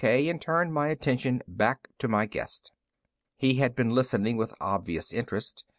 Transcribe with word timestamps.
K., 0.03 0.29
and 0.29 0.41
turned 0.41 0.73
my 0.73 0.87
attention 0.87 1.43
back 1.47 1.89
to 1.99 2.07
my 2.07 2.25
guest. 2.25 2.71
He 3.37 3.57
had 3.57 3.75
been 3.75 3.91
listening 3.91 4.35
with 4.35 4.51
obvious 4.59 5.13
interest. 5.13 5.63